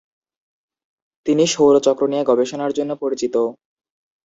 [1.25, 3.35] তিনি সৌর চক্র নিয়ে গবেষণার জন্য পরিচিত।